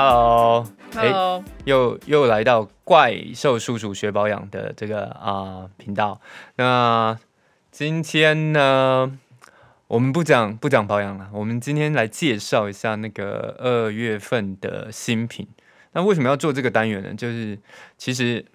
[0.00, 0.64] Hello，
[0.94, 6.20] 哎 Hello，又又来到怪兽叔叔学保养的这个啊、频道。
[6.54, 7.18] 那
[7.72, 9.18] 今天呢，
[9.88, 15.48] 我们不讲不讲保养了，我们今天来介绍一下那个二月份的新品。
[15.94, 17.12] 那为什么要做这个单元呢？
[17.14, 17.58] 就是
[17.96, 18.46] 其实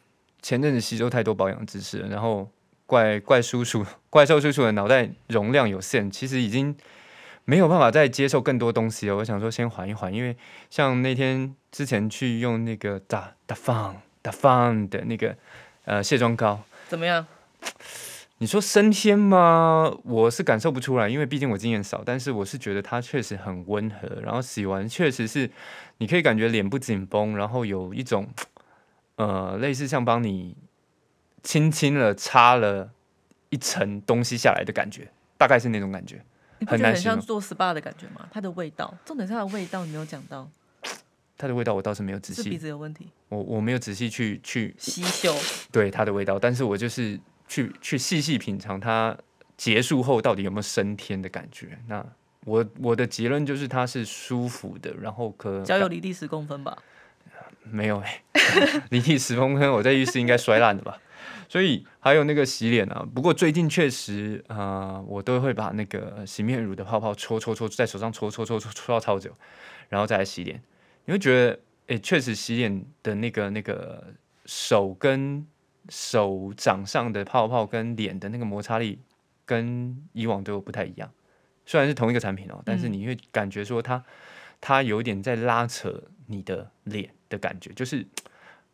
[0.42, 2.50] 前阵子吸收太多保养知识了，然后
[2.86, 6.74] 怪怪叔叔、怪兽叔叔的脑袋容量有限，其实已经
[7.46, 9.18] 没有办法再接受更多东西了。
[9.18, 10.36] 我想说先缓一缓，因为
[10.70, 15.36] 像那天之前去用那个打打放打放的那个
[15.86, 17.26] 呃卸妆膏，怎么样？
[18.40, 19.94] 你说升天吗？
[20.04, 22.02] 我是感受不出来，因为毕竟我经验少。
[22.06, 25.50] 但是我是觉得它确实很温和，然后洗完确实是
[26.00, 28.28] 你可以感觉脸不紧绷，然后有一种
[29.16, 30.58] 呃类似像帮你
[31.42, 32.92] 轻轻的擦了
[33.50, 35.08] 一层东西下来的感觉，
[35.38, 36.22] 大概是那种感觉。
[36.64, 38.26] 你不觉得很像做 SPA 的感觉吗？
[38.32, 40.50] 它的味道，重点是它的味道，你没有讲到，
[41.38, 45.36] 它的味道我倒是没有仔是鼻细，子有问题，我我没有仔细去去吸嗅。
[45.74, 49.18] 对它的味道，但是我就是去去细细品尝它
[49.58, 51.78] 结束后到底有没有升天的感觉。
[51.88, 52.06] 那
[52.46, 56.78] 我我的结论就是它是舒服的，然后可脚有离地十公分吧？
[57.66, 58.24] 没有哎、
[58.90, 60.98] 离地十公分，我在浴室应该摔烂了吧？
[61.54, 69.30] 所以还有那个洗脸啊，不过最近确实啊、呃我都会把那个洗面乳的泡泡搓搓搓在手上搓搓搓搓搓到超久，
[69.88, 70.60] 然后再来洗脸。
[71.06, 74.04] 你会觉得，哎、确实洗脸的那个那个
[74.48, 75.46] 手跟
[75.90, 78.98] 手掌上的泡泡跟脸的那个摩擦力，
[79.46, 81.12] 跟以往都不太一样。
[81.68, 84.04] 虽然是同一个产品哦，但是你会感觉说它
[84.60, 88.08] 它有点在拉扯你的脸的感觉，就是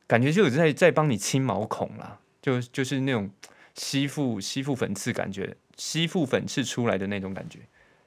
[0.08, 3.30] 感觉就有在在帮你清毛孔啦，就就是那种
[3.76, 7.60] 吸附吸附粉刺感觉，吸附粉刺出来的那种感觉，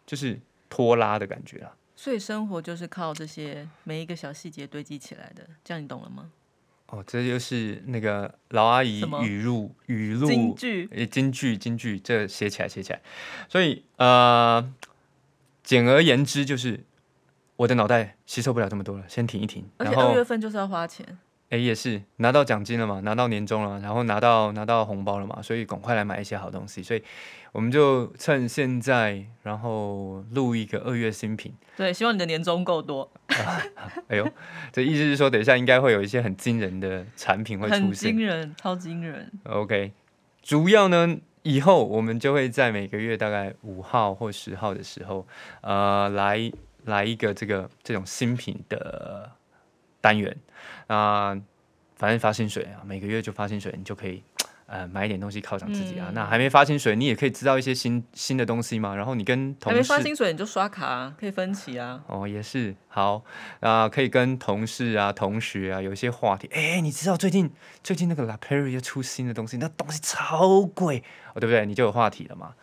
[0.05, 1.77] 就是拖拉的感觉啊。
[1.95, 6.33] 所以生活就是靠这些每一个小细节堆积起来的，这样你懂了吗？
[6.87, 13.01] 哦，这就是那个老阿姨语录语录京剧诶，京剧，京剧，这写起来，写起来。
[13.49, 14.75] 所以呃，
[15.63, 16.85] 简而言之，就是
[17.57, 19.65] 我的脑袋吸收不了这么多了，先停一停。
[19.79, 21.19] 而且二月份就是要花钱，
[21.53, 26.83] 哎，也是拿到奖金了嘛，拿到年终了，然后拿到拿到红包了嘛，所以赶快来买一些好东西。
[26.83, 27.03] 所以
[27.53, 31.53] 我们就趁现在，然后录一个二月新品。
[31.77, 33.07] 对，希望你的年终够多，
[34.09, 34.27] 哎呦，
[34.73, 38.25] 这意思是说，等一下应该会有一些很惊人的产品会出现惊。
[38.25, 39.31] 人，超惊人。
[39.45, 39.93] OK，
[40.43, 45.27] 主要呢，以后我们就会在每个月大概五号或十号的时候，
[45.61, 46.51] 呃，来
[46.87, 49.31] 来一个这个这种新品的
[50.03, 50.37] 单元
[50.89, 51.35] 啊、
[51.97, 54.23] 反正发薪水啊，每个月就发薪水，你就可以。
[54.65, 56.07] 呃，买一点东西犒赏自己啊。
[56.09, 58.95] 嗯那还没发薪水，你也可以知道一些新新的东西嘛。
[58.97, 62.03] 然后你跟同还没发薪水你就刷卡、啊，可以分期啊。
[62.07, 63.23] 哦，也是好
[63.61, 66.49] 啊、可以跟同事啊、同学啊有一些话题。
[66.55, 67.51] 哎，你知道最近
[67.83, 71.03] 最近那个 La Perry 又出新的东西，那东西超贵
[71.35, 71.67] 哦，对不对？
[71.67, 72.55] 你就有话题了嘛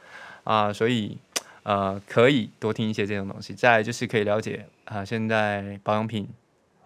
[0.46, 1.20] 啊、所以
[1.62, 3.54] 呃可以多听一些这种东西。
[3.54, 6.28] 再来就是可以了解啊、现在保养品、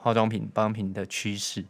[0.04, 1.64] 化妆品、保养品的趋势。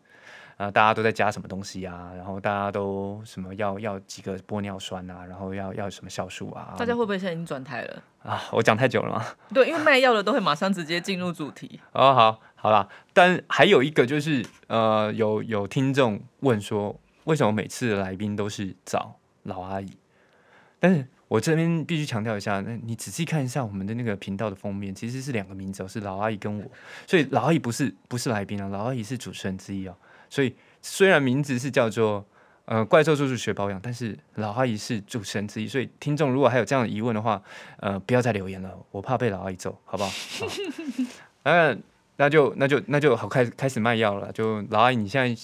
[0.55, 2.11] 啊、大家都在加什么东西啊？
[2.15, 5.25] 然后大家都什么要要几个玻尿酸啊？
[5.25, 6.75] 然后要要什么酵素啊？
[6.77, 8.03] 大家会不会现在已经转台了？
[8.23, 9.25] 啊，我讲太久了吗？
[9.53, 11.79] 对，因为卖药的都会马上直接进入主题。
[11.91, 12.87] 哦，好，好啦。
[13.13, 19.97] 但还有一个就是，呃，有有听众问说，为什么每次的来宾都是找老阿姨？
[20.79, 26.63] 但是我这边必须强调一下，那你仔细看一下我们的那个频道的封面，其实是两个名字哦，是老阿姨跟我，
[27.07, 29.97] 所以老阿姨不是不是来宾啊，老阿姨是主持人之一哦。
[30.29, 32.23] 所以虽然名字是叫做
[32.65, 37.41] 呃怪兽叔叔学保养，但是老阿姨是主持人之一，所以听众如果还有这样的疑问的话，
[37.77, 40.11] 呃，不要再留言了，我怕被老阿姨揍，好不好？
[40.37, 40.47] 好
[41.45, 41.75] 那
[42.17, 44.31] 那就那就那就好开始开始卖药了。
[44.33, 45.41] 就老阿姨，你现在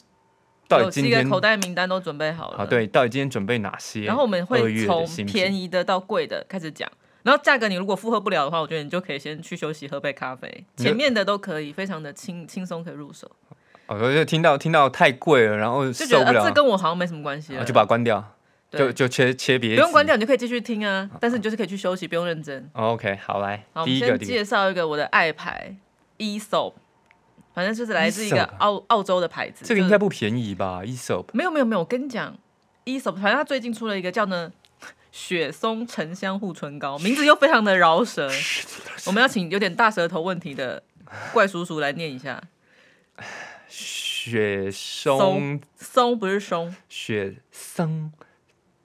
[0.69, 2.57] 到底有几个今天口袋名单都准备好了。
[2.59, 4.03] 好对，到底今天准备哪些？
[4.03, 6.89] 然后我们二会从便宜的到贵的开始讲，
[7.23, 13.29] 然后价格你如果负荷不了的话，我觉得你就可以先去休息喝杯咖啡，前面的都可以，非常的轻轻松可以入手，
[13.87, 18.23] 哦，我就听到听到太贵了，然后就觉得、这跟我好像没什么关系了，啊就把它关掉，
[18.71, 20.15] 就就切切别不用关掉。
[20.15, 22.69] 你就可以继续听啊，但是你就是可以去休息，不用认真。
[22.73, 25.75] 哦 OK，好来好，我第一个第一个们先介绍一个我的爱牌
[26.19, 26.73] ESOP，
[27.59, 32.33] 反正就是来自一个澳澳洲的牌子，这个应该不便宜吧？Esop 没有没有没有，我跟你讲
[32.85, 34.49] ，ESOP，反正它最近出了一个叫呢
[35.11, 38.31] 雪松沉香护唇膏，名字又非常的饶舌。
[39.07, 40.81] 我们要请有点大舌头问题的
[41.33, 42.41] 怪叔叔来念一下，
[43.67, 45.19] 雪松。
[45.19, 48.13] 松松不是松，雪松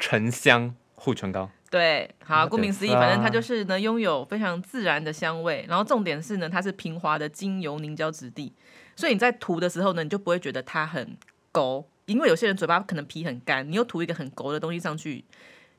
[0.00, 8.52] 沉香护唇膏，对，好，顾名思义，反正它就是呢拥有非常自然的香味，然后重点是呢它是平滑的精油凝胶质地，
[8.94, 11.16] 所以你在涂的时候呢，你就不会觉得它很
[11.50, 15.24] 勾，因为有些人嘴巴可能皮很干，你又涂一个很勾的东西上去，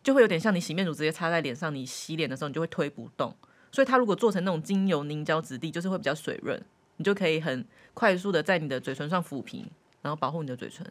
[0.04, 3.34] 就会有点像你洗面乳直接擦在脸上，你洗脸的时候你就会推不动。
[3.72, 6.62] 所以它如果做成那种精油凝胶质地，就是会比较水润，
[6.98, 9.66] 你就可以很快速的在你的嘴唇上抚平，
[10.02, 10.86] 然后保护你的嘴唇。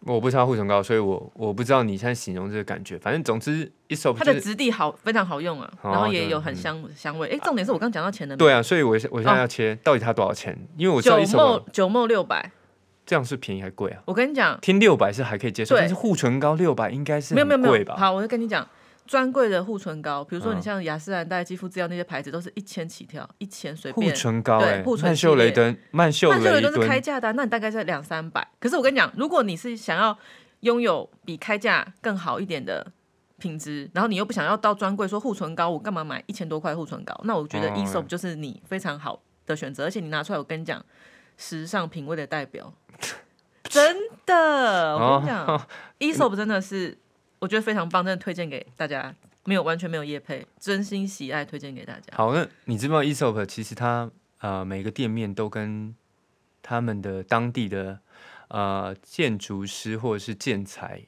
[0.00, 2.96] 我不擦护唇膏，所以我我不知道你现在形容这个感觉。
[2.98, 7.28] 反正总之一手它的质地好，非常好用啊，哦然后也有很香香味。
[7.28, 10.56] 哎，重点是我刚讲到钱的，对啊，所以我现我现在要切，到底它多少钱？
[10.76, 12.50] 因为我知道九一手九墨六百，
[13.04, 14.00] 这样是便宜还贵啊？
[14.06, 17.96] 我跟你讲，听六百是还可以接受，但是护唇膏六百应该是没有没有没有，很贵吧？
[17.98, 18.66] 好，我就跟你讲，
[19.08, 24.14] 专柜的护唇膏，比如说你嗯像雅诗兰黛、肌肤资料那些牌子，都是一千起跳，一千随护便。
[24.14, 28.46] 唇膏哎、对护唇曼秀雷敦、曼秀曼秀雷雷敦是开敦，价的啊、那你大概在两三百。
[28.60, 30.16] 可是我跟你讲，如果你是想要
[30.60, 32.86] 拥有比开价更好一点的
[33.38, 37.18] 品质，然后你又不想要到专柜说护唇膏，我干嘛买一千多块护唇膏？
[37.24, 40.84] 那我觉得哦 Esop 就是你非常好的选择，而且你拿出来，我跟你讲，
[41.36, 42.72] 时尚品味的代表，
[43.64, 43.96] 真
[44.26, 45.60] 的，我跟你讲、哦
[46.00, 46.98] Esop 真的是
[47.38, 49.14] 我觉得非常棒，真的推荐给大家。
[49.44, 52.14] 没有完全没有夜配，真心喜爱推荐给大家。
[52.14, 55.94] 好，那你知不知道 Esop 其实它呃每个店面都跟
[56.60, 57.98] 他们的当地的
[58.48, 61.02] 呃建筑师或者是建材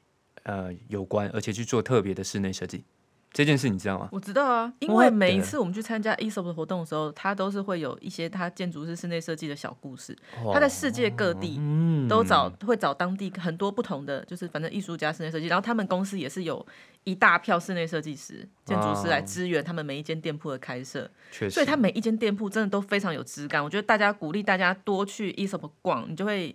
[0.45, 2.85] 呃有关，而且去做特别的室内设计。
[3.33, 4.09] 这件事你知道吗？
[4.11, 10.17] 我知道啊，因为每一次我们去参加 ESOP 的活动的时候，它都是会有一些它建筑师室内设计的小故事。
[10.53, 16.67] 它在世界各地嗯都找会找当地很多不同的，就是反正艺术家室内设计，然后他们公司也是有
[17.05, 23.63] 一大票室内设计师、建筑师来哦支援他们每一间店铺的开设，确实，所以它每一间店铺真的都非常有质感。
[23.63, 26.55] 我觉得大家鼓励大家多去 ESOP 逛，你就会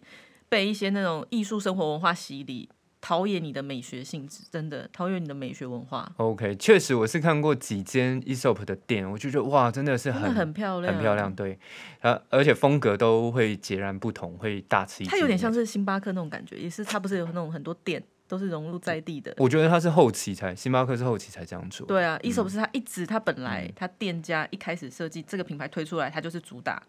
[0.50, 2.68] 被一些那种艺术生活文化洗礼。
[3.08, 11.60] 陶冶你的美学性质，真的陶冶你的美学文化，OK，确实我是看过几间 Esop 的店，我就觉得哇，真的是很很漂亮，很漂亮，对，
[12.02, 15.12] 呃，而且风格都会截然不同，会大吃一惊。
[15.12, 19.32] 它有点像，是星巴克那种感觉，也是它不是有那种很多店都是融入在地的。
[19.38, 21.86] 我觉得它是后期才，星巴克是后期才这样做。
[21.86, 26.82] 对啊，一手不是它一直它本嗯来它店家一开始设计这个品牌推出来，它就是主打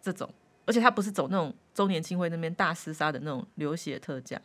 [0.00, 0.32] 这种，
[0.66, 4.40] 而且它不是走那种周年庆会那边大厮杀的那种流血特价，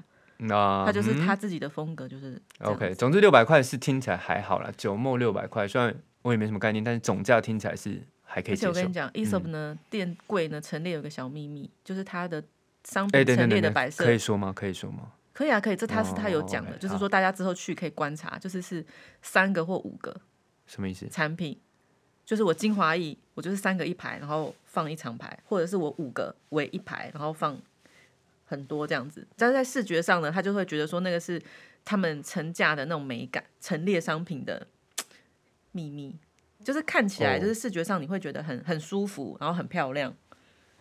[0.47, 8.93] 那他就是嗯他自己的风格，就是 OK，总之六百块是听起来还好啦，九墨六百块，虽然我也没什么概念，但是总价听起来是还可以接受嗯而且我跟你。
[8.93, 12.43] 讲，Esop 呢，店柜呢陈列有个小秘密，就是它的
[12.83, 14.51] 商哎，品陈列的摆设可以说吗？
[14.55, 15.11] 可以说吗？
[15.33, 18.85] 可以啊，可以，这他是他有讲的，就是好说大家之后去可以观察，就是是
[19.21, 20.15] 三个或五个
[20.67, 21.07] 什么意思？
[21.09, 21.59] 产品，
[22.23, 27.57] 就是我精华液，我就是三个一排，然后放一长排，或者是我五个围一排，然后放
[28.53, 29.27] 很多这样子。
[29.35, 31.41] 但是在视觉上呢，他就会觉得说那个是
[31.83, 34.67] 他们成架的那种美感，陈列商品的
[35.71, 36.15] 秘密，
[36.63, 40.13] 就是看起来哦就是视觉上你会觉得很很舒服，然后很漂亮。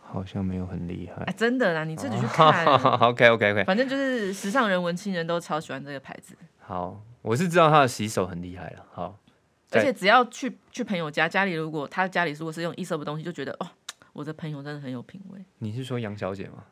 [0.04, 1.32] 好像没有很厉害哎，。
[1.32, 2.66] 真的啦，你自己去看。
[3.00, 8.84] OK OK OK，反正就是时尚人文青人都超喜欢这个牌子，好，我是知道他的洗手很厉害了。
[8.92, 9.18] 好，
[9.70, 13.66] 而且只要去去朋友家，家里如果他家里如果是用 ESOP 的东西，就觉得哦，
[14.12, 15.42] 我的朋友真的很有品味。
[15.60, 16.64] 你是说杨小姐吗？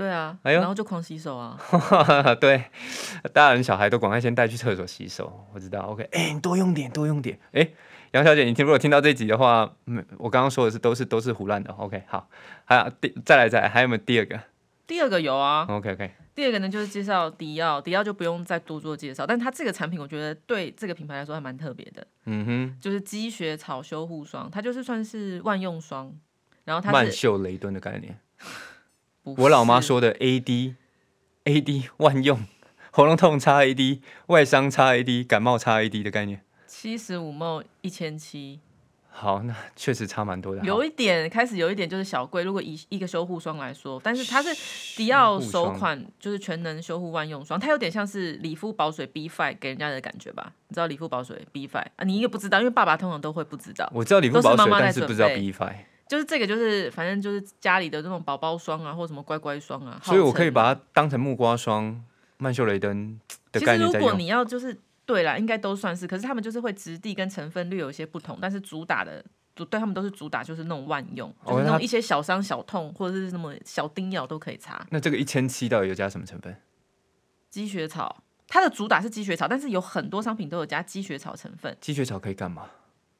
[0.00, 1.60] 对啊，哎呦然后就狂洗手啊，
[2.40, 2.64] 对，
[3.34, 5.46] 大人小孩都赶快先带去厕所洗手。
[5.52, 7.38] 我知道，OK，哎、你多用点，多用点。
[7.52, 7.68] 哎、
[8.12, 11.70] 杨小姐，你听如果听到这集的话，嗯，我刚刚说的是都是都是胡乱的。
[11.74, 12.30] OK，好，
[12.64, 14.40] 还有第再来再来，还有没有第二个
[14.86, 26.10] 第二个有啊，？OK OK，第二个呢就是介绍迪奥，迪奥就不用再多做介绍，但它这个产品我觉得对这个品牌来说还蛮特别的，嗯哼，就是积雪草修护霜，它就是算是万用霜，
[26.64, 28.18] 然后它曼秀雷敦的概念。
[29.22, 30.74] 不我老妈是说的 AD
[31.44, 32.40] AD 万用，
[32.90, 36.42] 喉咙痛擦 AD，外伤擦 AD，感冒擦 AD 的概念。
[36.66, 38.60] 七十五梦一千七，
[39.10, 40.62] 好，那确实差蛮多的。
[40.62, 44.48] 有一点开始有一点就是小贵，如果以一个修护霜来说，但是它是
[44.96, 50.52] 迪奥首款就是全能修护万用霜，它有点像是理肤保水 B Five 给人家的感觉吧？
[50.68, 52.04] 你知道理肤保水 B Five 啊？
[52.04, 53.90] 你也不知道，因为爸爸通常都会不知道。
[53.92, 55.74] 我知道理肤保水，但是不知道 B Five，
[56.10, 62.04] 就是这个，就是反正就是家里的那种宝宝霜啊，或者什么乖乖霜啊，所以我可以把它当成木瓜霜、
[62.38, 63.16] 曼秀雷登
[63.52, 64.14] 的概其实如果。
[64.14, 64.76] 你要就是
[65.06, 69.24] 对啦，应该都算是，可是他们就是会质地跟成分略有一些不同，但是主打的
[69.54, 74.84] 主对他们都是主打就是那种万用，哦就是那种一些小伤小痛或者是什么小叮咬都可以擦。
[74.90, 76.56] 那这个一千七到底有加什么成分？
[77.48, 81.76] 积雪草，它的主打是积雪草，但是有很多商品都有加积雪草成分。
[81.80, 82.68] 积雪草可以干嘛？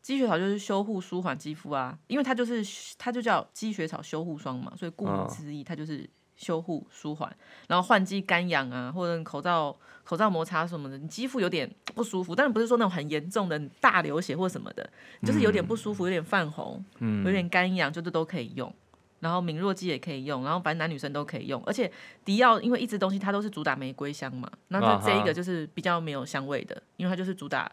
[0.03, 2.65] 积雪草就是修护舒缓肌肤啊，因为它就是
[2.99, 7.35] 它就叫积雪草修护霜嘛，所以顾名嗯思义，它就是修护舒缓，
[7.69, 14.89] 然后换季干痒啊，或者口罩口罩摩擦什么的，你肌肤有点不舒服，但是不是说那种很严重的大流血或什么的，
[15.23, 18.75] 就是有点不舒服，有点泛红，嗯有点干痒，就是都可以用。
[19.21, 21.63] 然后敏弱肌也可以用，然后反正男女生都可以用。
[21.67, 21.93] 而且
[22.25, 27.71] 迪奥因为一支东西它都是主打玫瑰香嘛，那啊哈就这一个就是比较没有香味的，因为它就是主打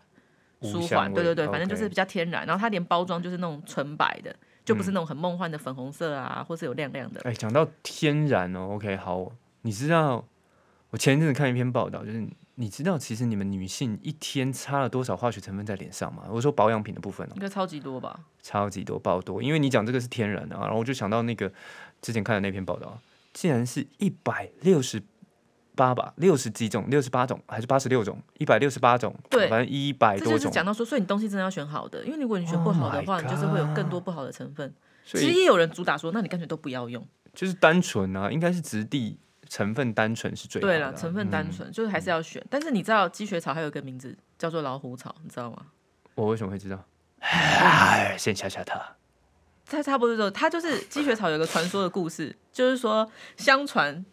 [0.61, 2.45] 舒缓，对对对，反正就是比较天然。
[2.45, 4.35] 然后它连包装就是那种纯白的，
[4.65, 7.21] 就不是那种很梦幻的粉红色啊，或是有亮亮的。
[7.23, 10.25] 哎，讲到天然哦，OK，好，你知道
[10.89, 16.23] 我前一阵子看一篇报道，就是你知道其实你们女性一天擦了多少化学成分在脸上吗？
[16.29, 18.19] 我说保养品的部分哦，应该超级多吧？
[18.41, 21.51] 超级多爆多，因为你讲这个是天然的啊，然后我就想到那个
[22.01, 22.99] 之前看的那篇报道，
[23.33, 25.03] 竟然是一百六十
[25.77, 34.73] 八吧，六十几种，六十八种还是八十六种，一百六十八种，对反正一百这多种，就是讲到说，所以你东西真的要选好的，因为如果你选不 Oh 好的话你就是会有更多不好的成分。
[35.05, 37.07] 其实也有人主打说，那你干脆都不要用。
[37.33, 39.17] 就是单纯啊，应该是质地
[39.47, 42.45] 成分单纯是最好的啊、对了，成分单纯、就是还是要选。
[42.49, 45.67] 但是你知道积雪草还有一个名字叫做老虎草，你知道吗？
[46.15, 46.83] 我为什么会知道？
[47.19, 48.81] 哎， 先吓吓他。
[49.69, 54.03] 他差不多就，他就是积雪草有一个传说的故事，就是说相传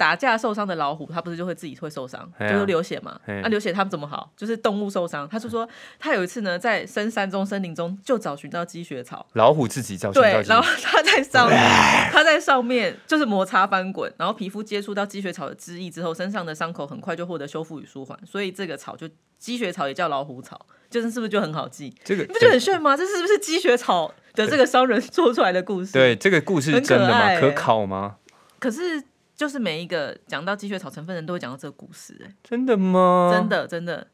[0.00, 3.20] 打架受伤的老虎，它不是就会自己会受伤，啊就是流血嘛。
[3.22, 4.32] 嘿那、流血它们怎么好？
[4.34, 19.06] 就是动物受伤，他就说他有一次呢，在深山中、森林中就找寻到积雪草，老虎自己找寻对，然后造型，它在上面，它在上面就是摩擦翻滚，然后皮肤接触到积雪草的汁液之后，身上的伤口很快就获得修复与舒缓，所以这个草就
[19.38, 21.94] 积雪草也叫老虎草，就是是不是就很好记？
[22.02, 22.96] 这个你不觉得很炫吗？
[22.96, 25.92] 这是不是积雪草的这个商人做出来的故事？。
[25.92, 27.38] 对这个故事是真的吗？
[27.38, 28.16] 可考吗？
[28.58, 29.02] 可是
[29.40, 33.30] 就是每一个讲到积雪草成分的人都会讲到这个故事、哎、真的吗？
[33.32, 33.48] 真。
[33.48, 34.06] 的真的，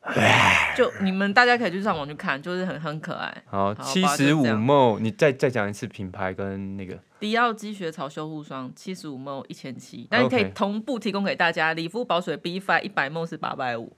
[0.76, 3.42] 就你们大家可以去上网去看，就是很很可爱。
[3.46, 13.92] 好，七十五吧就这样 ml，你再再讲一次品牌跟那个迪奥积雪草修护霜七十五 ml 一千七，但你可以同步提供给大家理肤保水 B Five 一百 ml 是八百五，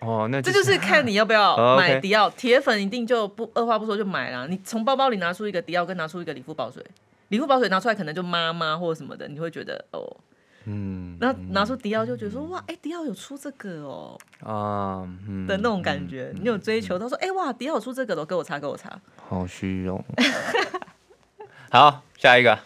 [0.00, 2.28] 哦，那这就是看你要不要 哦买迪奥。
[2.28, 6.84] 铁粉一定就不二话不说就买了，你从包包里拿出一个迪奥，跟拿出一个理肤保水，
[7.28, 10.16] 理肤保水拿出来可能就妈妈或者什么的，你会觉得哦，
[10.66, 18.90] 嗯然后拿出迪奥就觉得说哇，哎、迪奥有出这个哦啊嗯的那种感觉，你有追求他说哎、哇，迪奥有出这个的，给我擦给我擦。
[19.16, 20.04] 好虚荣。
[21.70, 22.58] 好，下一个。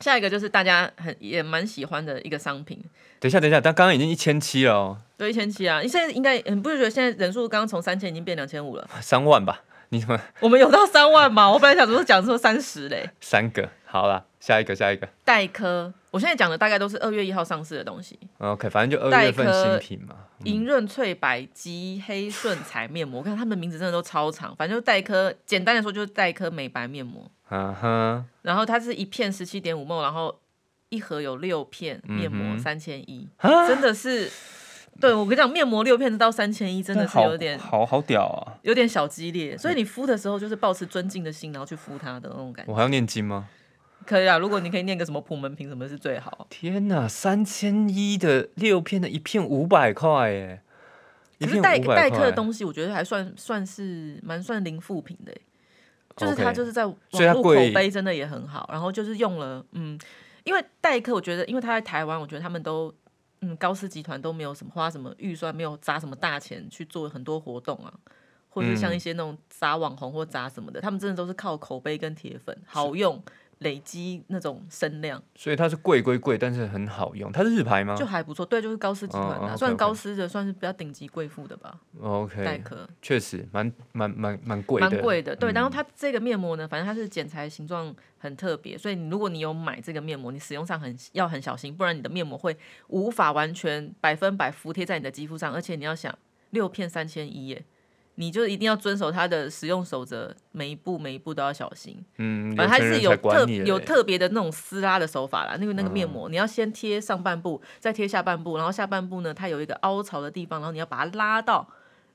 [0.00, 2.82] 下一个就是大家很也蛮喜欢的一个商品，
[3.18, 8.88] 等一下，等一下，但刚刚已经一千七了哦，对一千七啊，你现在应该你不是觉得现在人数刚刚从三千已经变两千五了？
[9.02, 9.60] 三万吧？
[9.92, 11.50] 你怎么我们有到三万吗？
[11.50, 13.10] 我本来想说讲说三十嘞。
[13.20, 13.68] 三个？
[13.84, 15.08] 好了，下一个，下一个。
[15.24, 20.14] 黛珂，我现在讲的大概都是二月一号上市的东西，OK，反正就二月份新品嘛。
[20.44, 27.28] 银润翠白及黑顺彩面膜，我看他们名字真的都超长，反正就是黛珂，简单的说就是黛珂美白面膜。
[27.48, 30.38] 嗯哼，然后它是一片十七点五 ml，然后
[30.90, 34.30] 一盒有六片面膜，三千一，啊真的是。
[35.00, 38.58] 对我跟你讲，面膜六片到三千一，真的是有点好好屌啊！
[38.62, 42.70] 有点小激烈，所以你敷的时候就是保持尊敬的心，然后去敷它的那种感觉。
[42.70, 43.48] 我还要念经吗？
[44.06, 46.46] 可以啊，如果你可以念个什么普门品什么是最好。
[46.50, 50.62] 天哪，三千一的六片的一片五百块耶！
[51.38, 55.40] 可是黛500黛珂的块东西，我觉得还算算是蛮算零负评的欸，
[56.16, 56.94] 就是它就是在网
[57.32, 59.98] 络口碑真的也很好，然后就是用了嗯，
[60.44, 62.92] 因为代客我觉得，因为他在台湾，我觉得他们都
[63.40, 67.92] 嗯高斯集团都没有什么花什么预算，没有砸什么大钱去做很多活动啊。
[68.52, 73.22] 或者是像一些那种砸网红或砸什么的，他们真的都是靠口碑跟铁粉好用
[73.60, 77.30] 累积那种声量，所以它是贵归贵，但是很好用。
[77.30, 78.44] 它是日牌吗就还不错。
[78.44, 81.78] 对，就是高斯集团的、算高斯的，算是比较顶级贵妇的吧。
[82.00, 85.52] ？OK，珂确实蛮蛮蛮蛮贵的，蛮贵的，对。
[85.52, 92.56] 嗯然后它这个面膜呢，反正它是剪裁形状很特别，所以如果你有买这个面膜，你使用上很要很小心，不然你的面膜会
[92.88, 96.16] 无法完全百分百服贴在你的肌肤上，而且你要想
[96.50, 97.62] 六片三千一耶。
[98.16, 102.04] 你就一定要遵守它的使用守则，每一步每一步都要小心。
[102.18, 105.56] 嗯，反正它是有特有特别的那种撕拉的手法啦。
[105.58, 111.66] 那个那个面嗯膜，你要先贴上半部，再贴下半部，然后下半部呢，它有一个凹槽的地方，然后你要把它拉到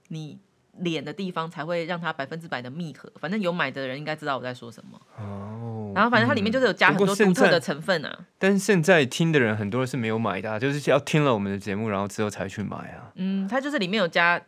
[0.09, 0.37] 你
[0.77, 3.11] 脸的地方，才会让它百分之百的密合。
[3.19, 5.01] 反正有买的人应该知道我在说什么。
[5.17, 5.91] 哦。
[5.95, 8.25] 然后反正它里面就是有加很多独特的成分啊。
[8.37, 13.13] 但是现在听的人很多是没有买的、啊，就是要听了我们的节目，然后之后才去买啊。
[13.15, 14.41] 嗯，它就是里面有加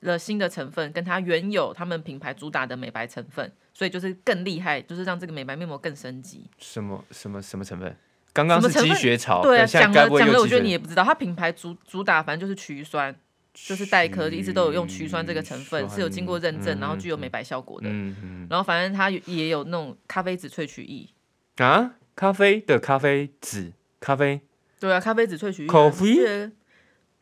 [0.00, 6.48] 了新的成分，跟它原有他们品牌主打的美白成分，所以就是更厉害，就是让这个美白面膜更升级。
[6.58, 7.96] 什么什么什么成分？
[8.32, 13.14] 刚刚是积雪草，对啊，讲了讲了，我觉得你也不知道，它品牌主主打反正就是曲酸，
[13.54, 17.88] 就是黛珂一直都有用曲酸这个成分，是有经过认证，然后具有美白效果的。
[17.88, 21.08] 嗯嗯然后反正它也有那种咖啡籽萃取液，
[21.56, 24.42] 啊，咖啡的咖啡籽，咖啡，
[24.78, 25.72] 对啊，咖啡籽萃取液啊。
[25.72, 26.10] Coffee？
[26.10, 26.52] 你觉得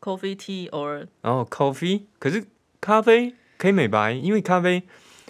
[0.01, 2.45] coffee tea or 然后 coffee，可是
[2.85, 4.83] 咖啡可以美白，因为咖啡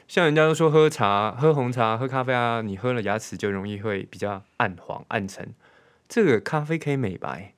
[0.10, 5.56] 像人家都说喝茶、喝红茶、喝咖啡啊，你喝了牙齿就容易会比较暗黄、暗沉。
[6.10, 7.54] 这个咖啡可以美白，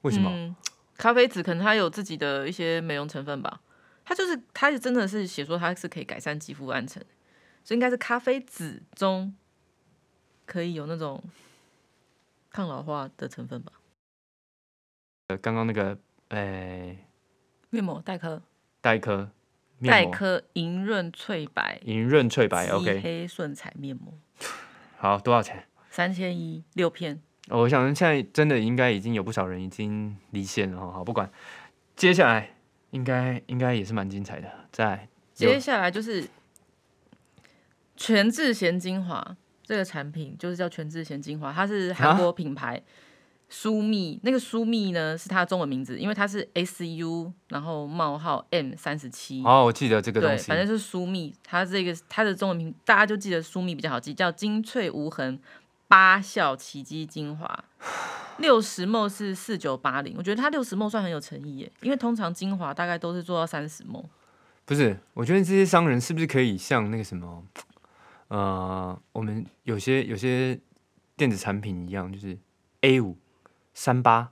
[0.00, 0.30] 为什么？
[0.32, 0.56] 嗯，
[0.96, 3.60] 咖啡籽可能它有自己的一些美容成分吧。
[4.06, 7.04] 它就是它是真的是写说它是可以改善肌肤暗沉，
[7.62, 9.34] 所以应该是咖啡籽中
[10.46, 11.22] 可以有那种
[12.48, 13.70] 抗老化的成分吧。
[15.26, 17.04] 呃，刚刚那个，诶、
[17.68, 18.40] 面膜黛珂，
[18.86, 19.28] 黛珂
[19.78, 24.14] 面膜，黛珂银润翠白银润翠白漆，OK，黑顺彩面膜，
[24.96, 25.66] 好，多少钱？
[25.90, 27.20] 三千一六片。
[27.48, 30.92] 哦我想现在真的应该已经有不少人已经离线了哦。
[30.92, 31.28] 好，不管，
[31.96, 32.54] 接下来
[32.90, 34.48] 应该应该也是蛮精彩的。
[34.70, 36.28] 再接下来就是
[37.96, 42.80] 全智贤精华这个产品，就是叫全智贤精华，它是韩国品牌。
[43.48, 55.38] 舒密那个舒密呢是它的中文名字，因为它是 S U 然后冒号 M 三十七，哦，我记得这个对，东西反，正是舒密，它这个它的中文名大家就记得舒密比较好记，叫精粹无痕
[55.86, 57.64] 八效奇迹精华，
[58.38, 64.04] 六十 ml 是四九八零，我觉得它六十 ml 算很有诚意耶，因为通常精华大概都是做到三十 ml。
[64.64, 64.98] 不是？
[65.14, 67.44] 我觉得这些商人是不是可以像那个什么，
[68.26, 70.58] 呃，我们有些有些
[71.16, 72.36] 电子产品一样，就是
[72.80, 73.16] A 五
[73.76, 74.30] 三八，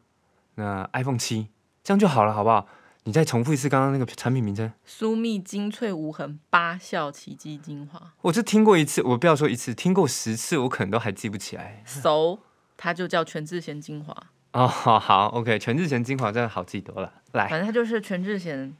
[0.54, 1.48] 那 iPhone 七
[1.82, 2.66] 这样就好了，好不好？
[3.04, 4.72] 你再重复一次刚刚那个产品名称。
[4.86, 11.82] 舒密精粹无痕八效奇迹精华，我就听过一次，我不要说一次，听过十次，我可能都还记不起来。
[11.84, 12.38] 熟
[12.78, 14.16] 它就叫全智贤精华，
[14.52, 17.12] 哦，好好，OK，全智贤精华真的好记多了。
[17.32, 18.74] 来，反正它就是全智贤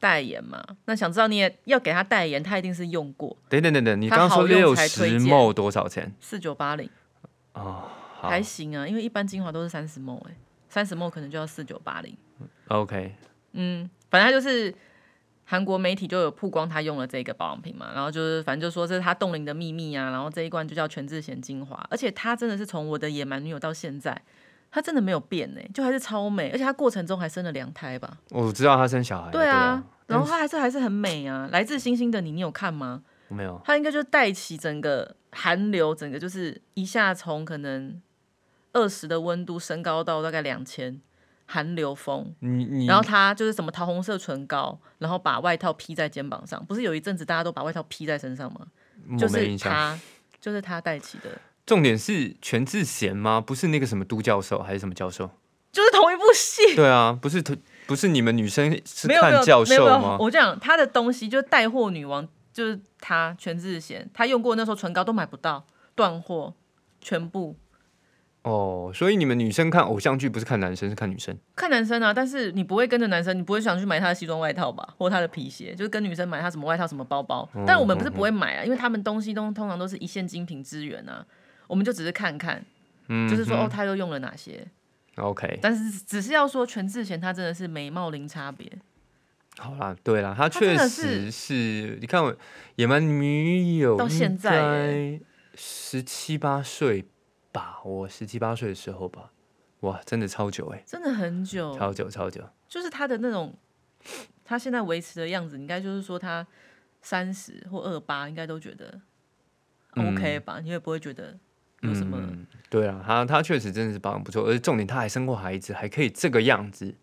[0.00, 0.60] 代言嘛。
[0.86, 6.12] 那想知道你也要给他代言，他一定是用过等等等等，你它刚刚说六十才推荐 ml 多少钱？
[6.20, 6.90] 四九八零，
[7.52, 7.88] 哦，好
[8.20, 10.36] 还行啊，因为一般精华都是三十 ml 哎，
[10.68, 12.16] 三十 ml 可能就要四九八零。
[12.68, 13.14] ，OK，
[13.52, 14.74] 嗯，反正他就是
[15.44, 24.20] 韩国媒体就有曝光他用了这个保养品嘛，然后就是反正就说这是他冻龄的秘密啊，然后这一罐就叫全智贤精华，而且他真的是从我的野蛮女友到现在，
[24.70, 28.18] 他真的没有变呢，就还是超美，而且他过程中还生了两胎吧？
[28.30, 29.32] 我知道他生小孩了。
[29.32, 31.48] 对啊，然后他还是还是很美啊。
[31.50, 33.02] 来自星星的你，你有看吗？
[33.28, 38.00] 我没有，他应该就带起整个韩流，整个就是一下从可能
[38.78, 41.00] 二十的温度升高到大概两千，
[41.46, 42.32] 韩流风。
[42.38, 48.66] 你你然后他就是什么桃红色唇膏，然后把外套披在肩膀上，不是有一阵子大家都把外套披在身上吗？
[49.18, 49.58] 就是。
[49.58, 49.98] 他，
[50.40, 51.30] 就是他带起的，
[51.66, 53.40] 重点是全智贤吗？
[53.40, 55.28] 不是那个什么都教授还是什么教授？
[55.72, 56.76] 就是同一部戏。
[56.76, 60.16] 对啊，不是同不是你们女生是看教授吗，？
[60.20, 66.54] 我讲他的东西就是带货女王，就是他全智贤，他用过那时候唇膏都买不到，断货，
[67.00, 67.56] 全部
[68.48, 71.36] 哦，所以你们女生看偶像剧不是看男生，是看女生。
[71.54, 77.46] 看男生啊，但是你不会跟着男生，你不会想去买他的西装外套吧，或他的皮鞋，就是跟女生买他什么外套什么包包。
[77.54, 81.26] 嗯但我们不是不会买啊，因为他们东西都通常都是一线精品资源啊，
[81.66, 82.64] 我们就只是看看，
[83.08, 84.66] 嗯，就是说哦，他又用了哪些。
[85.16, 88.70] OK，但是只是要说全智贤，他真的是美貌零差别。
[89.58, 92.34] 好啦，对啦，他确实是，你看我
[92.76, 95.20] 野蛮女友到现在
[95.56, 97.04] 十七八岁
[97.52, 99.32] 吧，我十七八岁的时候吧，
[99.80, 102.42] 哇，真的超久哎、真的很久，超久超久。
[102.68, 103.54] 就是他的那种，
[104.44, 106.46] 他现在维持的样子，应该就是说他
[107.00, 109.00] 三十或二八，应该都觉得
[109.94, 110.60] 嗯 OK 吧？
[110.60, 111.38] 你也不会觉得
[111.80, 112.18] 有什么。
[112.20, 116.94] 嗯，对啊，他他确实真的是保养不错，而且重点他还生过孩子，还可以这个样子，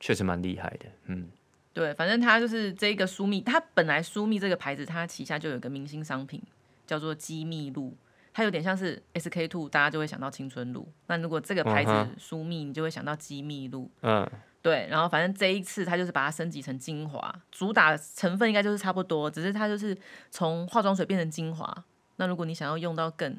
[0.00, 0.86] 确实蛮厉害的。
[1.06, 1.28] 嗯，
[1.74, 6.42] 对，反正他就是这个舒密，他本来舒密这个牌子，他旗下就有一个明星商品
[6.86, 7.94] 叫做机密露，
[8.32, 10.90] 它有点像是 SK two，大家就会想到青春露。
[11.06, 13.90] 那如果这个牌子嗯哼舒蜜，你就会想到机密露。
[14.00, 14.26] 嗯，
[14.62, 19.96] 对，然后反正这一次它就是把它升级成精华，主打成分应该就是差不多，只是它就是
[20.30, 21.84] 从化妆水变成精华。
[22.16, 23.36] 那如果你想要用到更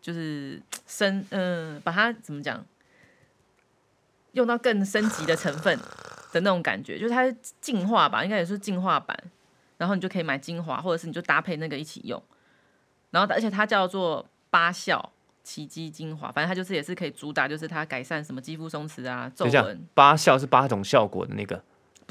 [0.00, 2.64] 就是升，嗯、把它怎么讲，
[4.32, 5.78] 用到更升级的成分
[6.32, 9.16] 的那种感觉，就是它进化吧，应该也是进化版。
[9.78, 12.22] 然后你就可以买精华，或者是你就搭配那个一起用。
[13.16, 15.10] 然后而且它叫做八效
[15.42, 19.86] 奇迹精华，反正它就是也是可以主打，就是它改善什么肌肤松弛啊、皱纹。
[19.94, 21.62] 八效是八种效果的那个，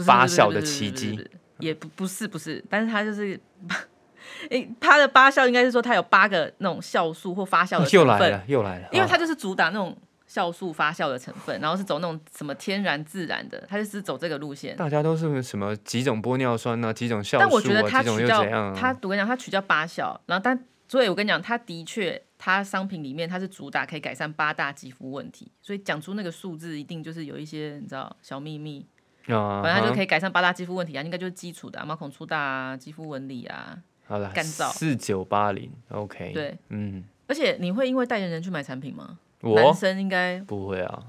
[0.08, 3.40] 八效的奇迹也不不是不是，但是它就是，
[4.50, 9.96] 诶，它的八效应该是说它有八个那种酵素或发酵的 成分，又来了又来了，哦因为它就是主打那种
[10.28, 14.76] 酵素发酵的成分，然后是走那种什么天然自然的，它就是走这个路线。
[14.76, 18.44] 大家都是什么几种玻尿酸啊，几种酵素但我觉得它取叫？
[18.74, 28.86] 它，我跟你讲，它取叫八效，然后但所以我跟你讲，它的确，它商品里面它是主打可以改善八大肌肤问题，所以讲出那个数字一定就是有一些你知道小秘密，
[29.28, 30.06] 啊，反正它就可以。
[30.06, 39.18] 改善八大肌肤问题啊，应该就是基础的、啊，毛孔粗大啊，肌肤纹理啊，好了，干燥四九八零，OK，，对，嗯，而且你会因为代言人去买产品吗？
[39.42, 41.04] 男我生应该不会啊，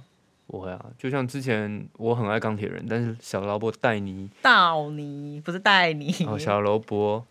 [0.46, 7.26] 不会啊，就像之前我很爱钢铁人，但是小萝卜戴尼，道尼不是带你，哦，小萝卜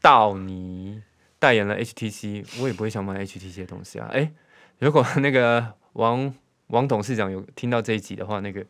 [0.00, 1.02] 道尼
[1.44, 4.08] 代言了 HTC，我也不会想买 HTC 的东西啊。
[4.10, 4.32] 哎、
[4.78, 6.34] 如果那个王
[6.68, 8.64] 王董事长有听到这一集的话，那个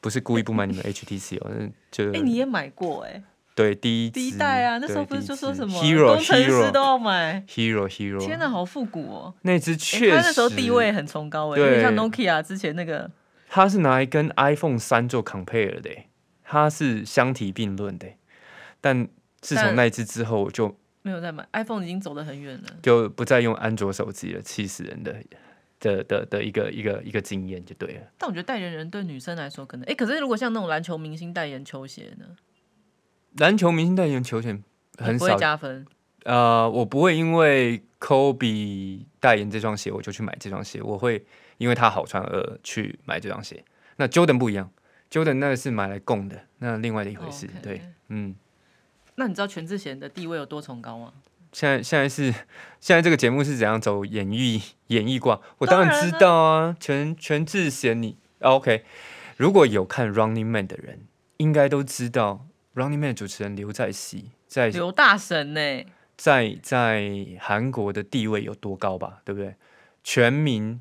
[0.00, 3.20] 不是故意不买你们 HTC 哦，那就哎、你也买过哎、
[3.56, 9.34] 对第一第一代啊，那时候不是就说什么 Hero 工程师都要买？Hero Hero，天哪，好复古哦！
[9.42, 13.10] 那支欸确实，他那时候地位很崇高哎，像 Nokia 之前那个。
[13.52, 16.08] 它是拿来跟 iPhone 三做 compare 的欸，
[16.44, 18.16] 它是相提并论的欸。
[18.80, 19.08] 但
[19.40, 22.68] 自从那一支之后，我就没有在买，iPhone 已经走得很远了。
[22.82, 25.16] 就不再用安卓手机了，气死人的
[25.78, 28.02] 的的的一个一个一个经验就对了。
[28.18, 32.26] 但我觉得代言人对女生来说可能，哎、可是如果像那种篮球明星代言球鞋呢，
[33.38, 34.62] 篮球明星代言球鞋也不
[35.04, 35.86] 会很少，加分。
[36.24, 41.24] 呃，我不会因为 Kobe 代言这双鞋我就去买这双鞋，我会
[41.56, 43.64] 因为它好穿而去买这双鞋。
[43.96, 44.70] 那 Jordan 不一样
[45.10, 47.48] ，Jordan 那个是买来供的，那另外的一回事。
[47.62, 48.36] 对，嗯。
[49.20, 51.12] 那你知道全智贤的地位有多崇高吗？
[51.52, 52.32] 现在现在是
[52.80, 55.38] 现在这个节目是怎样走演艺演艺挂？
[55.58, 58.82] 我当然知道啊，全全智贤你、啊 OK。
[59.36, 61.00] 如果有看 Running Man 的人，
[61.36, 65.84] 应该都知道 Running Man 的主持人刘在熙在刘大神呢、
[66.16, 69.20] 在在韩国的地位有多高吧？
[69.26, 69.54] 对不对？
[70.02, 70.80] 全民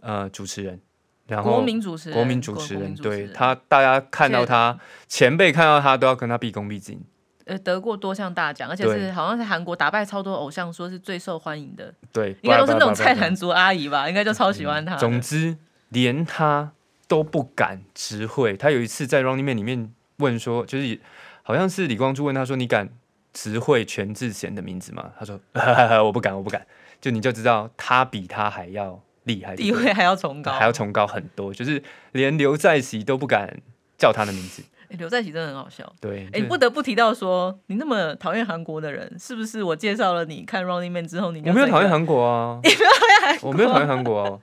[0.00, 0.80] 呃主持人，
[1.26, 7.02] 然后国民主持人，国民主持人，民主持人对他大家看到他前辈看到他都要跟他毕恭毕敬。
[7.46, 14.98] 呃得过多项大奖，而且是好像是韩国打败超多偶像，说是最受欢迎的，对，应该都是那种菜篮族阿姨吧，应该就超喜欢他的。
[15.00, 15.56] 总之，
[15.88, 16.72] 连他
[17.08, 18.56] 都不敢直会。
[18.56, 21.00] 他有一次在 Running Man 里面问说，就是
[21.42, 22.88] 好像是李光洙问他说：“你敢
[23.32, 25.38] 直会全智贤的名字吗？”他说
[26.04, 26.66] ：“我不敢，我不敢。”
[27.00, 31.80] 就你就知道他比他还要厉害，地位还要崇高，还要崇高很多，就是
[32.12, 33.60] 连刘在熙都不敢
[33.96, 34.64] 叫他的名字。
[34.88, 35.90] 欸刘在熙真的很好笑。
[36.00, 44.38] 对，哎、就不得不提到说，你那么讨厌韩国的人，是不是我介绍了你看 Running Man 之后，你我没有讨厌韩国啊， 你没有讨厌韩国，我没有讨厌韩国啊，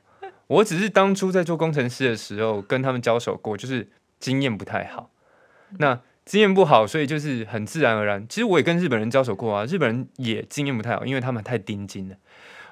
[0.48, 5.10] 我只是当初在做工程师的时候跟他们交手过，就是经验不太好。
[5.80, 8.26] 那经验不好，所以就是很自然而然。
[8.30, 12.16] 其实我也跟日本人交手过啊，日本人也经验不太好，因为他们太盯紧了。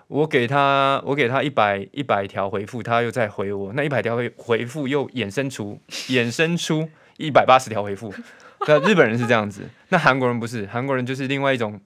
[0.07, 5.79] 我给他，我给他一百一百条回复，他又再回我，那一百条回回复又衍生出
[6.09, 6.89] 衍生出
[7.21, 8.13] 一百八十条回复。
[8.67, 11.79] 那日本人是这样子，那韩国人不是，韩国人就是另外一种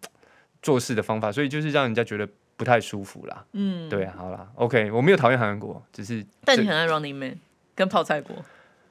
[0.62, 3.46] 做事的方法，所以就是让人家觉得不太舒服啦。
[3.54, 7.40] 嗯，对啊，好啦，OK，我没有讨厌韩国，只是这但你很爱 Running Man
[7.76, 8.36] 跟泡菜锅，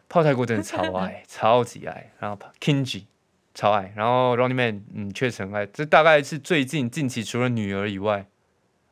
[0.08, 3.04] 泡菜锅真的超爱， 超级爱，然后 Kinji
[3.52, 8.26] 超爱，然后 Running Man 嗯确实很爱，这大概是最近近期除了女儿以外，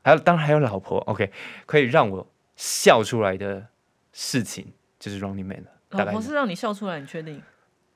[0.02, 1.30] 还有当然还有老婆，OK，
[1.64, 3.68] 可以让我笑出来的
[4.12, 7.40] 事情就是 Running Man 了，大概是老婆是让你笑出来，你确定？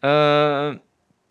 [0.01, 0.79] 嗯、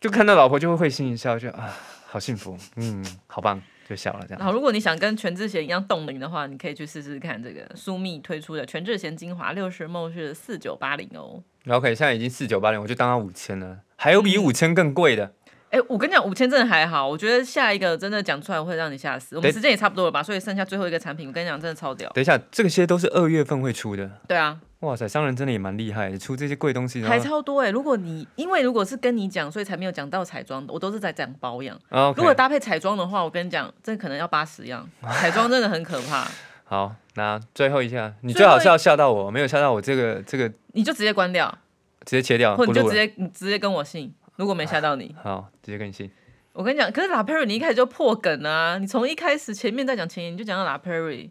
[0.02, 1.74] 就看到老婆就会会心一笑，就啊
[2.08, 4.40] 好幸福，嗯，好棒，就笑了这样。
[4.40, 11.42] 然后，如果你想跟全智贤一样冻龄的话，你可以去试试看这个苏蜜推出的全智贤精华六十 ml 是四九八零哦。
[11.68, 15.34] OK，现在已经四九八零，我就当它五千了，还有比五千更贵的。
[15.72, 19.36] 哎、我跟你讲，五千真的还好，我觉得下一个真的讲出来会让你吓死。
[19.36, 22.10] 我们对时间也差不多了吧，所以剩下最后一个产品，我跟你讲，真的超屌。
[22.12, 24.10] 等一下，这些都是二月份会出的。
[24.26, 31.78] 对啊，哇塞，商人真的也蛮厉害的，出这些贵东西，然还超多哎、如果你因为如果是跟你讲，所以才没有讲到彩妆的，我都是在讲保养。
[32.16, 34.88] 如果搭配彩妆的话，我跟你讲，这可能要八十样。
[35.20, 36.28] 彩妆真的很可怕，
[36.64, 41.58] 好，那最后一下，你最好是要吓到我，没有吓到我，这个这个你就直接关掉，
[42.06, 42.66] 直接切掉，或。
[42.66, 44.14] 你就直接你直接跟我信。
[44.36, 46.12] 如果没吓到你，好，直接跟你信。
[46.52, 48.78] 我跟你讲，可是 La Perry 你一开始就破梗啊！
[48.78, 51.30] 你从一开始前面在讲前言，你就讲到 La Perry。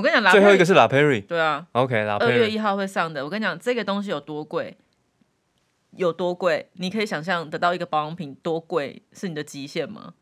[0.00, 1.26] 我跟你讲，拉最后一个是拉 Perry。
[1.26, 2.48] 对啊，OK，拉二月。
[2.48, 3.22] 一号会上的。
[3.22, 4.78] 我跟你讲，这个东西有多贵，
[5.96, 10.14] 有多贵，你可以想象得到一个保养品多贵是你的极限吗？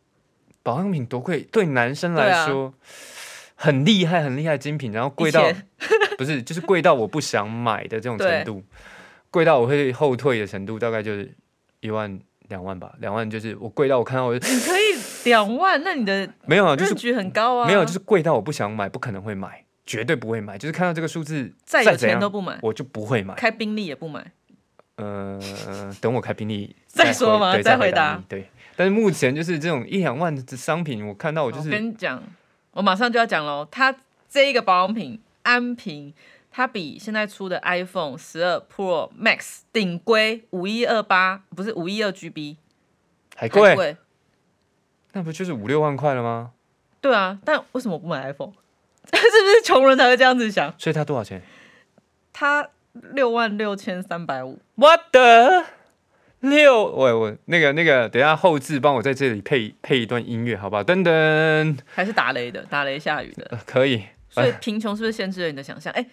[0.65, 2.75] 保养品多贵，对男生来说、
[3.55, 5.43] 很厉害，很厉害的精品，然后贵到
[6.19, 8.63] 不是，就是贵到我不想买的这种程度，
[9.31, 11.33] 贵到我会后退的程度，大概就是
[11.81, 14.83] 一万两万吧，两万就是我贵到我看到我就你可以
[15.25, 17.67] 两万，那你的没有啊，就是很高啊。
[17.67, 23.35] 没有，就是贵到我不想买，不可能会买，绝对不会买，就是看到这个数字再有钱都不买，我就不会买。
[23.35, 24.33] 开宾利也不买。
[24.97, 25.41] 呃，
[25.99, 28.23] 等我开宾利 再说嘛对再回答。
[28.29, 32.23] 对，但是目前就是这种一两万的商品，我看到我就我是跟你讲，
[32.73, 33.67] 我马上就要讲喽。
[33.71, 33.97] 它
[34.29, 36.13] 这一个保养品安瓶，
[36.51, 42.57] 它比现在出的 iPhone 十二 Pro Max 顶规五一二八，不是五一二 GB
[43.35, 43.97] 还还贵，贵。
[45.13, 46.51] 那不就是五六万块了吗？
[47.01, 48.53] 对啊，但为什么不买 iPhone？
[49.17, 50.73] 是不是穷人才会这样子想？
[50.79, 51.43] 所以他多少钱
[52.33, 52.69] 他
[53.13, 55.65] 六万六千三百五，？What the
[56.41, 56.85] 六？
[56.87, 60.85] 喂我那个那个，等一下后置帮我在这里配配一段音乐，好不好？
[60.85, 63.47] 噔噔，还是打雷的，打雷下雨的。
[63.51, 64.05] 呃可以。
[64.31, 65.93] 所以贫穷是不是限制了你的想象？
[65.95, 66.07] 哎、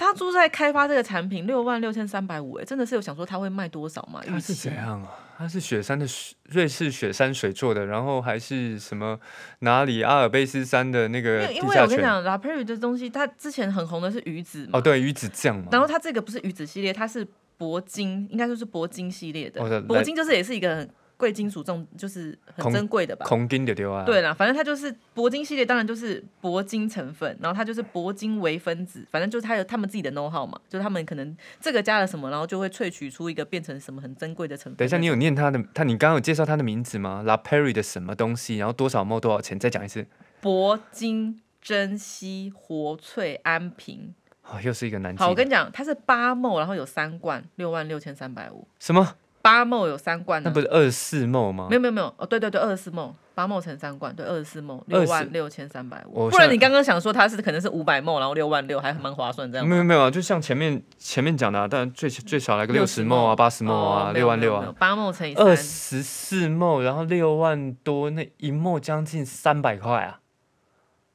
[0.00, 4.22] 当初在开发这个产品六万六千三百五，哎，真的是有想说他会卖多少吗？
[4.26, 5.10] 它是怎样啊？
[5.36, 9.20] 它是雪山的水瑞士雪山水做的，然后还是什么
[9.58, 11.78] 哪里阿尔卑斯山的那因个为因为？
[11.78, 15.66] 我跟你讲，La p e r 的东西，它之前很红的是鱼子嘛，哦，对，鱼子酱嘛。
[15.70, 17.26] 然后它这个不是鱼子系列，它是
[17.58, 19.60] 铂金，应该说是铂金系列的。
[19.82, 23.26] 铂金就是也是一个很贵金属重，就是很珍贵的吧。
[23.26, 24.04] 空金的丢啊。
[24.06, 34.76] 对啦，反正它就是铂金系列，当然就是铂金成分，然后它就是铂金微分子，反正就是它有他们自己的 know how 嘛，就是他们可能这个加了什么，然后就会萃取出一个变成什么很珍贵的成分。
[34.78, 38.56] 等一下，你有念他的他，你刚刚有介绍它的名字吗？La Perry 的什么东西？
[38.56, 39.58] 然后多少毛多少钱？
[39.58, 40.06] 再讲一次。
[40.42, 44.14] 铂金珍稀活萃安瓶。
[44.42, 45.34] 哦，又是一个难题好，我。
[45.34, 48.66] 跟你讲，它是八沫，然后有三罐，六万六千三百五。
[48.80, 49.14] 什么？
[49.42, 50.60] 八梦有三罐呢那不？
[50.60, 51.76] 是二十四梦吗没？
[51.76, 56.28] 有没有没有哦，对对对，二十四梦，八梦乘三罐，对，二十四梦，六万六千三百五。
[56.28, 59.66] 不然你刚刚想说它是可能是五百梦，然后六万六，还蛮划算这样。
[59.66, 70.20] 没有没有啊，就像前面前面讲的、啊，当然最最少来个六十60毛啊，八十梦啊，六万六啊，，八梦乘以二三，十四梦，然后六万多，那一梦将近三百块啊，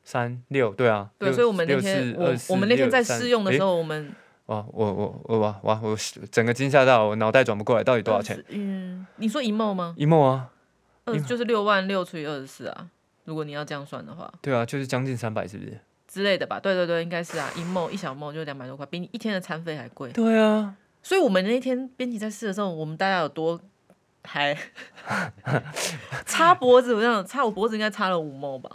[0.03, 4.11] 三六对啊，对，所以我们那天我我们那天在试用的时候，我们
[4.47, 5.97] 哇，我我我哇哇，我
[6.31, 8.43] 整个惊吓到，我脑袋转不过来，到底多少钱？
[8.49, 9.95] 嗯，你说一梦吗？
[9.97, 10.49] 一毛啊？
[11.05, 12.88] 二就是六万六除以二十四啊，
[13.23, 14.31] 如果你要这样算的话。
[14.41, 15.79] 对啊，就是将近三百，是不是？
[16.08, 20.12] 之类的吧，对对对，应该是啊，一梦一小梦就两百多块，比你一天的餐费还贵。
[20.12, 23.60] 对啊，所以我们那天编辑在试的时候，我们大家有多
[24.23, 24.55] 还
[26.25, 28.69] 擦 脖子，我想擦我脖子应该擦了五梦吧。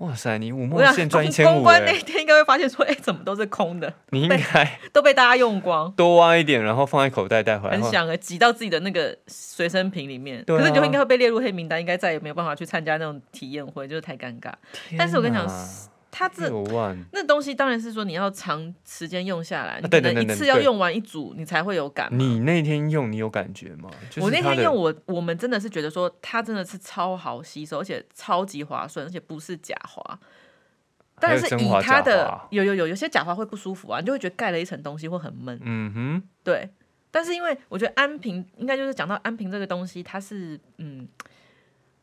[0.00, 7.78] 哇塞，你五我想毛现赚 一公千五公关那哎，天应该会发现说，哎、怎么都是空的，你应该都被大家用光， 多挖一点，然后放在口袋带回来。
[7.78, 10.42] 很想啊，挤到自己的那个随身瓶里面。
[10.44, 14.50] 对啊可是你就应该会被列入黑名单，应该再也没有办法去参加那种体验会，就是太尴尬。
[14.96, 15.46] 但是我跟你讲
[16.10, 16.50] 它这，
[17.12, 22.18] 那东西当然是说你要长时间用下来，你能一次要用完一组，你才会有感嘛。
[22.18, 23.88] 你那天用你有感觉吗？
[24.08, 30.18] 就是我那天用我，我们真的是觉得说它真的是超好吸收，而且超级划算，而且不是假滑。
[31.22, 35.60] 但是以它的滑有有有有些假滑会不舒服啊，你就会觉得盖了一层东西会很闷。
[35.62, 36.68] 嗯哼，对，
[37.10, 41.06] 但是因为我觉得安瓶应该就是讲到安瓶这个东西，它是嗯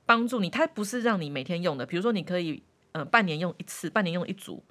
[0.06, 1.86] 帮助你，它不是让你每天用的。
[1.86, 2.62] 比如说你可以
[2.98, 4.64] 呃半年用一次，半年用一组，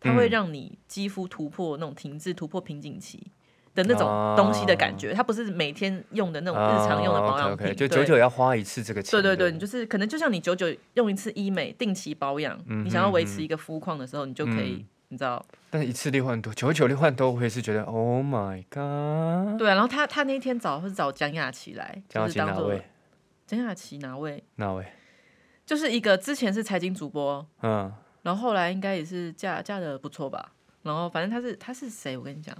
[0.00, 3.30] 它会嗯让你肌肤突破那种停滞、突破瓶颈期
[3.74, 5.12] 的那种东西的感觉。
[5.14, 9.10] 它不是每天用的那种日常用的保养 o 品 k 就对久久要花一次这个钱。
[9.12, 15.44] 对对对，你就是可能就像你久久用一次医美，定期保养，嗯你想要维持一个肤况的时候，你就可以，你知道？
[15.70, 19.56] 但是一次六万多，九九六万多，我也是觉得 Oh my God！
[19.58, 22.82] 对啊，然后他他那天找是找蒋雅琪来，就是当做琪哪位？
[23.46, 24.42] 蒋雅琪哪位？
[24.56, 24.84] 哪位？
[25.70, 30.52] 就是一个之前是财经主播，嗯，然后后来应该也是嫁嫁的不错吧。
[30.82, 32.16] 然后反正他是他是谁？
[32.16, 32.52] 我跟你讲，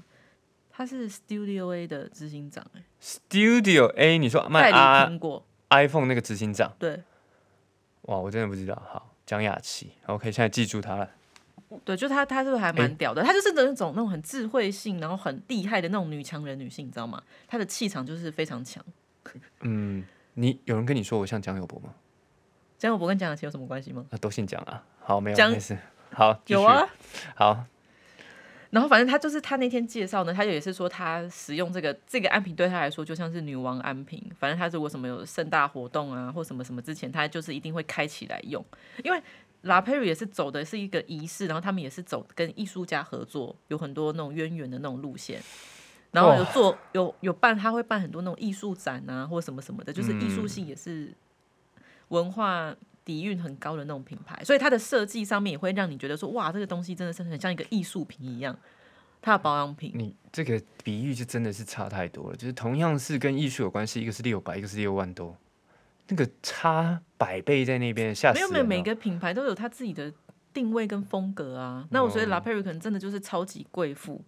[0.71, 7.03] 他是 Studio A 的执行长、欸，Studio A，你说卖代理 i 苹果，iPhone 那个执行长，对
[8.03, 8.81] 哇，我真的不知道。
[8.89, 11.11] 好，蒋雅琪，OK，现在记住他了。
[11.85, 13.25] 对，就她，她是还蛮屌的？
[13.25, 17.21] 他就是那种那种很智慧性，然后很厉害的那种女强人女性，你知道吗？
[17.49, 18.85] 她的气场就是非常强。
[19.63, 21.93] 嗯，你有人跟你说我像蒋友柏吗？
[22.81, 24.07] 蒋友柏跟蒋雅琪有什么关系吗？
[24.09, 24.83] 那都姓蒋啊。
[25.01, 25.77] 好，没有，蒋没事。
[26.13, 26.85] 好，有啊，
[27.37, 27.65] 好，
[28.71, 38.65] 然后反正他就是他那天介绍呢，他也是说他使用这个这个安瓶对他来说就像是女王安瓶，反正他如果什么有盛大活动啊或什么什么之前，他就是一定会开起来用，
[39.05, 39.23] 因为。
[39.65, 45.39] 拉佩瑞也是走的是一个仪式，然后他们也是走跟艺术家合作，有很多那种渊源的那种路线，
[46.13, 51.13] 然后有做有有办，他会办很多那种艺术展啊或什么什么的，就是艺术性也是
[52.11, 52.73] 文化
[53.05, 58.57] 底蕴很高的那种品牌，所以它的设计上面也会让你觉得说，哇，这个东西真的是很像一个艺术品一样。
[59.23, 62.37] 它的保养品，你这个比喻就真的是差太多了。
[62.37, 65.37] 就是同样是跟艺术有关系，一个是六百，一个是六万多，
[66.09, 70.11] 那个差百倍在那边，吓死没有没有每个品牌都有它自己的
[70.55, 71.87] 定位跟风格啊。
[71.91, 74.25] 那我觉得哦 La p e r 可能真的就是超级贵妇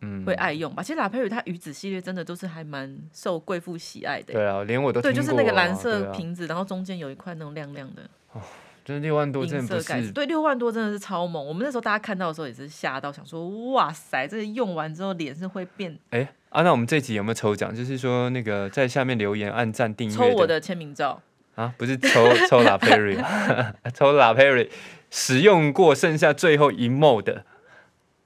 [0.00, 0.82] 嗯会爱用吧。
[0.82, 4.32] 其实 La p e r 它鱼子系列真的都是还蛮受贵妇喜爱的欸。
[4.34, 8.40] 对啊，连我都对，就是那个蓝色瓶子，然后中间有一块那种亮亮的哦，
[8.84, 11.44] 真的六万多，真的不银色盖子，是对，六万多真的是超猛。
[11.44, 16.62] 我们那时候大家看到的时候也是吓到，想说哇塞，这个用完之后脸是会变，哎啊。
[16.62, 17.74] 那我们这集有没有抽奖？
[17.74, 21.22] 就是说那个在下面留言、按赞、订阅抽我的签名照。
[21.54, 23.16] 啊，不是抽 抽拉 Perry，
[23.94, 24.68] 抽拉 Perry
[25.10, 27.46] 使用过剩下最后一 mode 的，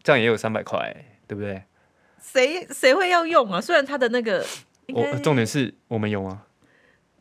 [0.03, 1.63] 这样也有三百块，对不对？
[2.21, 3.61] 谁谁会要用啊？
[3.61, 4.45] 虽然他的那个
[4.93, 6.43] 我重点是我们有吗？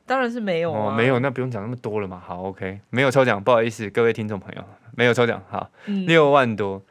[0.08, 2.20] 当然是没有啊，哦，没有，那不用讲那么多了嘛。
[2.20, 5.40] 好，OK，没有抽奖，不好意思，各位听众朋友，没有抽奖。
[5.48, 6.82] 好，嗯六万多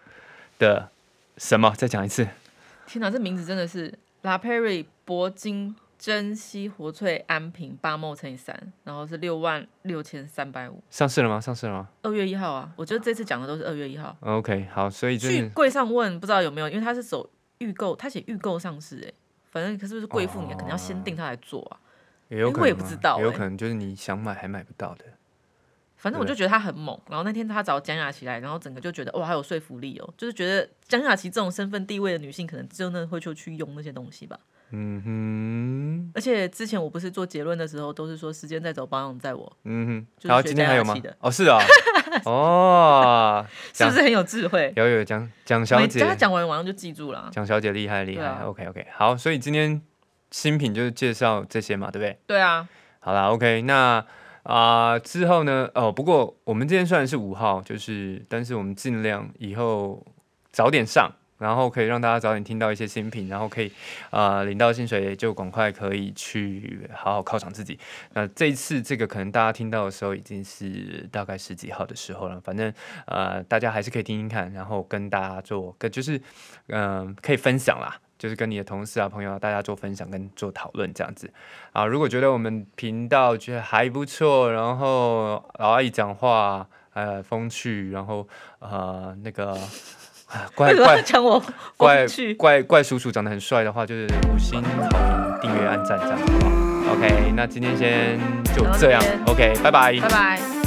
[0.61, 0.91] 的
[1.39, 1.75] 什么？
[1.77, 2.29] 再讲一次。
[2.87, 11.41] 天哪，这名字真的是 La Peri 铂金珍稀活萃安瓶八毛乘以三，然后是六万六千三百五，上市了吗？
[11.41, 12.73] 上市了吗二月一号啊！
[12.77, 14.17] 我觉得这次讲的都是二月一号。
[14.21, 19.13] ？OK，好，所以真的去柜上问不知道有没有，因为他是走预购，他写预购上市哎、
[19.51, 21.81] 反正可是不是贵妇，你可能要先定他来做啊。
[22.29, 25.05] 也有可能啊，我也不知道欸也有可能就是你想买还买不到的。
[25.97, 34.39] 反正我就觉得他很猛，然后那天他找蒋雅琪来，然后整个就觉得哇，好有说服力哦，就是觉得蒋雅琪这种身份地位的女性，可能真的会就去用那些东西吧。
[34.71, 40.95] 嗯哼，而且之前我不是做结论的时候，都是说时间在走，保养在我，嗯哼，然后今天还有吗？
[41.21, 41.59] 哦，是啊，
[42.25, 44.73] 哦，是不是很有智慧？
[44.77, 47.29] 有有蒋蒋小姐每跟，他讲完，晚上就记住了。
[47.33, 48.25] 蒋小姐厉害厉害。
[48.25, 49.81] 啊 OK OK，好，所以今天
[50.31, 52.19] 新品就是介绍这些嘛，对不对？
[52.27, 52.69] 对啊，
[53.01, 54.05] 好啦 o k 那
[54.45, 55.69] 啊、之后呢？
[55.75, 60.03] 哦，不过我们今天虽然是五号，就是但是我们尽量以后
[60.51, 63.73] 早点上，然后可以让大家早点听到一些新品，然后可以
[64.11, 67.79] 啊、领到薪水就赶快可以去好好犒赏自己。
[68.13, 72.73] 那这一次这个可能大家听到的时候已经是大概十几号的时候了，反正
[73.07, 76.21] 呃大家还是可以听听看，然后跟大家做跟就是
[76.67, 77.99] 嗯、可以分享啦。
[78.19, 81.33] 就是跟你的同事啊、朋友啊，大家做分享跟做讨论这样子
[81.71, 81.87] 啊。
[81.87, 88.27] 如果觉得我们频道觉得还不错，然后老阿姨讲话呃风趣，然后
[88.59, 89.57] 呃那个
[90.29, 91.43] 啊怪 怪要讲我
[91.77, 92.35] 怪风趣？
[92.35, 98.19] 怪怪叔叔长得很帅的话，就是五星好评、订阅、按赞这样子好不好？OK，那今天先
[98.55, 100.58] 就这样，OK，拜拜拜拜。